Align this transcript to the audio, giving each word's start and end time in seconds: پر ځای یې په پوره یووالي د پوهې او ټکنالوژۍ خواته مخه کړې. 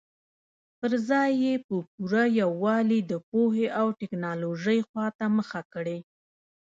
پر 0.79 0.91
ځای 1.09 1.31
یې 1.43 1.53
په 1.67 1.75
پوره 1.91 2.23
یووالي 2.41 2.99
د 3.11 3.13
پوهې 3.29 3.67
او 3.79 3.87
ټکنالوژۍ 3.99 4.79
خواته 4.87 5.25
مخه 5.37 5.61
کړې. 5.73 5.97